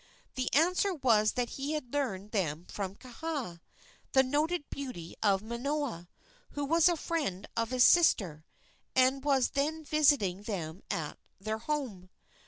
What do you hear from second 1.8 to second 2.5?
learned